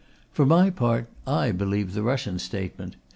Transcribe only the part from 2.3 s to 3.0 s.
statement.